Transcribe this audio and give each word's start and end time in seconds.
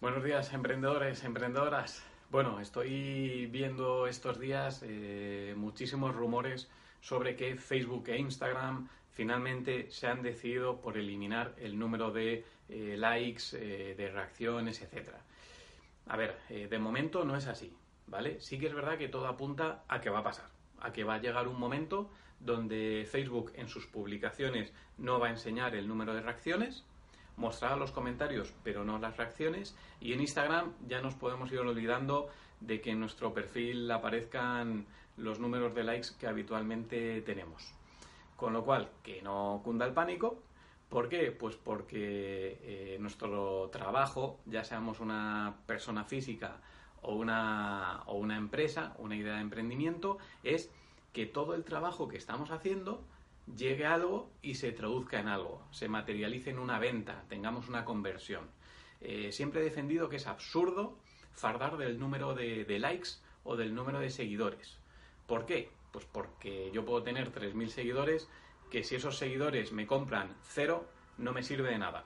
Buenos 0.00 0.24
días, 0.24 0.50
emprendedores, 0.54 1.24
emprendedoras. 1.24 2.02
Bueno, 2.30 2.58
estoy 2.58 3.44
viendo 3.52 4.06
estos 4.06 4.40
días 4.40 4.82
eh, 4.82 5.52
muchísimos 5.58 6.14
rumores 6.14 6.70
sobre 7.02 7.36
que 7.36 7.54
Facebook 7.56 8.08
e 8.08 8.16
Instagram 8.16 8.88
finalmente 9.10 9.90
se 9.90 10.06
han 10.06 10.22
decidido 10.22 10.80
por 10.80 10.96
eliminar 10.96 11.54
el 11.58 11.78
número 11.78 12.10
de 12.12 12.46
eh, 12.70 12.94
likes, 12.96 13.42
eh, 13.52 13.94
de 13.94 14.10
reacciones, 14.10 14.80
etc. 14.80 15.10
A 16.06 16.16
ver, 16.16 16.38
de 16.48 16.78
momento 16.78 17.26
no 17.26 17.36
es 17.36 17.46
así, 17.46 17.76
¿vale? 18.06 18.40
Sí 18.40 18.58
que 18.58 18.68
es 18.68 18.74
verdad 18.74 18.96
que 18.96 19.08
todo 19.08 19.26
apunta 19.26 19.84
a 19.86 20.00
que 20.00 20.08
va 20.08 20.20
a 20.20 20.24
pasar, 20.24 20.48
a 20.80 20.94
que 20.94 21.04
va 21.04 21.16
a 21.16 21.20
llegar 21.20 21.46
un 21.46 21.60
momento 21.60 22.10
donde 22.38 23.06
Facebook 23.06 23.52
en 23.54 23.68
sus 23.68 23.86
publicaciones 23.86 24.72
no 24.96 25.20
va 25.20 25.26
a 25.26 25.30
enseñar 25.30 25.74
el 25.74 25.86
número 25.86 26.14
de 26.14 26.22
reacciones, 26.22 26.86
mostrará 27.40 27.74
los 27.74 27.90
comentarios, 27.90 28.54
pero 28.62 28.84
no 28.84 28.98
las 28.98 29.16
reacciones. 29.16 29.74
Y 29.98 30.12
en 30.12 30.20
Instagram 30.20 30.74
ya 30.86 31.00
nos 31.00 31.14
podemos 31.14 31.50
ir 31.50 31.58
olvidando 31.58 32.28
de 32.60 32.80
que 32.80 32.90
en 32.90 33.00
nuestro 33.00 33.32
perfil 33.32 33.90
aparezcan 33.90 34.86
los 35.16 35.40
números 35.40 35.74
de 35.74 35.82
likes 35.82 36.08
que 36.18 36.26
habitualmente 36.26 37.22
tenemos. 37.22 37.72
Con 38.36 38.52
lo 38.52 38.64
cual, 38.64 38.90
que 39.02 39.22
no 39.22 39.60
cunda 39.64 39.86
el 39.86 39.92
pánico. 39.92 40.42
¿Por 40.88 41.08
qué? 41.08 41.32
Pues 41.32 41.56
porque 41.56 42.58
eh, 42.62 42.98
nuestro 43.00 43.68
trabajo, 43.70 44.40
ya 44.44 44.64
seamos 44.64 45.00
una 45.00 45.56
persona 45.66 46.04
física 46.04 46.60
o 47.02 47.14
una, 47.14 48.02
o 48.06 48.16
una 48.16 48.36
empresa, 48.36 48.94
una 48.98 49.16
idea 49.16 49.34
de 49.34 49.40
emprendimiento, 49.40 50.18
es 50.42 50.70
que 51.12 51.26
todo 51.26 51.54
el 51.54 51.64
trabajo 51.64 52.08
que 52.08 52.16
estamos 52.16 52.50
haciendo 52.50 53.04
llegue 53.56 53.86
algo 53.86 54.30
y 54.42 54.54
se 54.54 54.72
traduzca 54.72 55.20
en 55.20 55.28
algo, 55.28 55.66
se 55.70 55.88
materialice 55.88 56.50
en 56.50 56.58
una 56.58 56.78
venta, 56.78 57.24
tengamos 57.28 57.68
una 57.68 57.84
conversión. 57.84 58.48
Eh, 59.00 59.32
siempre 59.32 59.60
he 59.60 59.64
defendido 59.64 60.08
que 60.08 60.16
es 60.16 60.26
absurdo 60.26 60.98
fardar 61.32 61.76
del 61.76 61.98
número 61.98 62.34
de, 62.34 62.64
de, 62.64 62.78
likes 62.78 63.10
o 63.44 63.56
del 63.56 63.74
número 63.74 64.00
de 64.00 64.10
seguidores. 64.10 64.78
¿Por 65.26 65.46
qué? 65.46 65.70
Pues 65.92 66.04
porque 66.04 66.70
yo 66.72 66.84
puedo 66.84 67.02
tener 67.02 67.32
3.000 67.32 67.68
seguidores 67.68 68.28
que 68.70 68.84
si 68.84 68.94
esos 68.94 69.18
seguidores 69.18 69.72
me 69.72 69.86
compran 69.86 70.36
cero, 70.42 70.86
no 71.18 71.32
me 71.32 71.42
sirve 71.42 71.70
de 71.70 71.78
nada. 71.78 72.04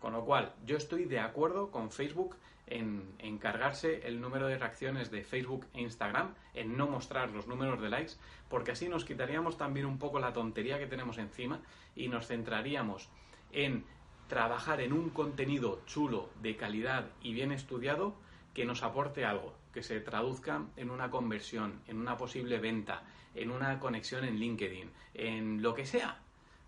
Con 0.00 0.12
lo 0.12 0.24
cual, 0.24 0.54
yo 0.64 0.76
estoy 0.76 1.06
de 1.06 1.18
acuerdo 1.18 1.70
con 1.70 1.90
Facebook 1.90 2.36
en 2.66 3.14
encargarse 3.18 4.06
el 4.06 4.20
número 4.20 4.46
de 4.46 4.58
reacciones 4.58 5.10
de 5.10 5.24
Facebook 5.24 5.66
e 5.74 5.82
Instagram, 5.82 6.34
en 6.54 6.76
no 6.76 6.86
mostrar 6.86 7.30
los 7.30 7.46
números 7.46 7.80
de 7.80 7.90
likes, 7.90 8.14
porque 8.48 8.72
así 8.72 8.88
nos 8.88 9.04
quitaríamos 9.04 9.56
también 9.56 9.86
un 9.86 9.98
poco 9.98 10.18
la 10.18 10.32
tontería 10.32 10.78
que 10.78 10.86
tenemos 10.86 11.18
encima 11.18 11.60
y 11.94 12.08
nos 12.08 12.26
centraríamos 12.26 13.08
en 13.52 13.84
trabajar 14.28 14.80
en 14.80 14.92
un 14.92 15.10
contenido 15.10 15.80
chulo, 15.86 16.30
de 16.40 16.56
calidad 16.56 17.10
y 17.22 17.34
bien 17.34 17.52
estudiado 17.52 18.14
que 18.54 18.64
nos 18.64 18.82
aporte 18.82 19.24
algo, 19.24 19.54
que 19.72 19.82
se 19.82 20.00
traduzca 20.00 20.62
en 20.76 20.90
una 20.90 21.10
conversión, 21.10 21.80
en 21.86 21.98
una 21.98 22.16
posible 22.16 22.58
venta, 22.58 23.02
en 23.34 23.50
una 23.50 23.78
conexión 23.80 24.24
en 24.24 24.36
LinkedIn, 24.36 24.90
en 25.14 25.62
lo 25.62 25.74
que 25.74 25.84
sea. 25.84 26.20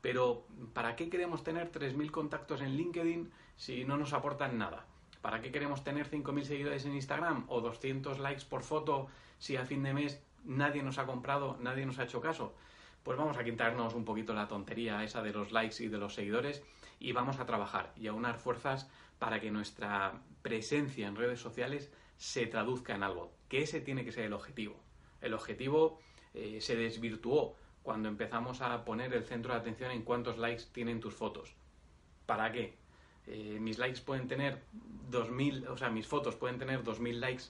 Pero, 0.00 0.44
¿para 0.74 0.96
qué 0.96 1.08
queremos 1.08 1.42
tener 1.42 1.72
3.000 1.72 2.10
contactos 2.10 2.60
en 2.60 2.76
LinkedIn 2.76 3.30
si 3.56 3.84
no 3.84 3.96
nos 3.96 4.12
aportan 4.12 4.58
nada? 4.58 4.86
¿Para 5.20 5.40
qué 5.40 5.50
queremos 5.50 5.84
tener 5.84 6.08
5.000 6.08 6.44
seguidores 6.44 6.84
en 6.84 6.94
Instagram 6.94 7.44
o 7.48 7.60
200 7.60 8.18
likes 8.20 8.44
por 8.44 8.62
foto 8.62 9.08
si 9.38 9.56
a 9.56 9.64
fin 9.64 9.82
de 9.82 9.92
mes 9.92 10.22
nadie 10.44 10.82
nos 10.82 10.98
ha 10.98 11.06
comprado, 11.06 11.56
nadie 11.60 11.86
nos 11.86 11.98
ha 11.98 12.04
hecho 12.04 12.20
caso? 12.20 12.54
Pues 13.02 13.18
vamos 13.18 13.36
a 13.36 13.44
quitarnos 13.44 13.94
un 13.94 14.04
poquito 14.04 14.32
la 14.32 14.48
tontería 14.48 15.02
esa 15.02 15.22
de 15.22 15.32
los 15.32 15.50
likes 15.52 15.82
y 15.82 15.88
de 15.88 15.98
los 15.98 16.14
seguidores 16.14 16.62
y 17.00 17.12
vamos 17.12 17.38
a 17.38 17.46
trabajar 17.46 17.92
y 17.96 18.06
a 18.06 18.12
unar 18.12 18.38
fuerzas 18.38 18.88
para 19.18 19.40
que 19.40 19.50
nuestra 19.50 20.20
presencia 20.42 21.08
en 21.08 21.16
redes 21.16 21.40
sociales 21.40 21.92
se 22.16 22.46
traduzca 22.46 22.94
en 22.94 23.02
algo, 23.02 23.32
que 23.48 23.62
ese 23.62 23.80
tiene 23.80 24.04
que 24.04 24.12
ser 24.12 24.24
el 24.24 24.32
objetivo. 24.32 24.80
El 25.20 25.34
objetivo 25.34 26.00
eh, 26.34 26.60
se 26.60 26.76
desvirtuó 26.76 27.56
cuando 27.82 28.08
empezamos 28.08 28.60
a 28.60 28.84
poner 28.84 29.12
el 29.14 29.24
centro 29.24 29.52
de 29.52 29.60
atención 29.60 29.90
en 29.90 30.02
cuántos 30.02 30.38
likes 30.38 30.64
tienen 30.72 31.00
tus 31.00 31.14
fotos. 31.14 31.54
¿Para 32.26 32.52
qué? 32.52 32.76
Eh, 33.28 33.58
mis 33.60 33.78
likes 33.78 34.00
pueden 34.00 34.26
tener 34.26 34.62
2000, 35.10 35.68
o 35.68 35.76
sea, 35.76 35.90
mis 35.90 36.06
fotos 36.06 36.34
pueden 36.34 36.58
tener 36.58 36.82
2000 36.82 37.20
likes 37.20 37.44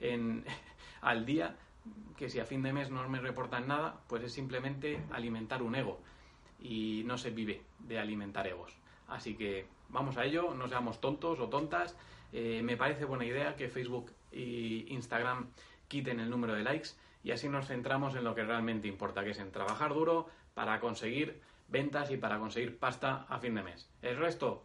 en, 0.00 0.44
al 1.00 1.26
día, 1.26 1.56
que 2.16 2.30
si 2.30 2.38
a 2.38 2.44
fin 2.44 2.62
de 2.62 2.72
mes 2.72 2.90
no 2.90 3.06
me 3.08 3.20
reportan 3.20 3.66
nada, 3.66 4.00
pues 4.08 4.22
es 4.22 4.32
simplemente 4.32 5.02
alimentar 5.10 5.62
un 5.62 5.74
ego. 5.74 6.00
Y 6.60 7.02
no 7.04 7.18
se 7.18 7.30
vive 7.30 7.62
de 7.80 7.98
alimentar 7.98 8.46
egos. 8.46 8.76
Así 9.08 9.34
que 9.34 9.66
vamos 9.88 10.16
a 10.16 10.24
ello, 10.24 10.54
no 10.54 10.68
seamos 10.68 11.00
tontos 11.00 11.40
o 11.40 11.48
tontas. 11.48 11.96
Eh, 12.32 12.62
me 12.62 12.76
parece 12.76 13.04
buena 13.04 13.26
idea 13.26 13.56
que 13.56 13.68
Facebook 13.68 14.12
e 14.32 14.86
Instagram 14.88 15.48
quiten 15.88 16.20
el 16.20 16.30
número 16.30 16.54
de 16.54 16.62
likes 16.62 16.90
y 17.22 17.32
así 17.32 17.48
nos 17.48 17.66
centramos 17.66 18.14
en 18.14 18.24
lo 18.24 18.34
que 18.34 18.44
realmente 18.44 18.88
importa, 18.88 19.24
que 19.24 19.30
es 19.30 19.38
en 19.38 19.50
trabajar 19.50 19.94
duro 19.94 20.28
para 20.54 20.80
conseguir 20.80 21.40
ventas 21.68 22.10
y 22.10 22.16
para 22.16 22.38
conseguir 22.38 22.78
pasta 22.78 23.26
a 23.28 23.38
fin 23.38 23.54
de 23.54 23.62
mes. 23.62 23.90
El 24.02 24.16
resto, 24.16 24.64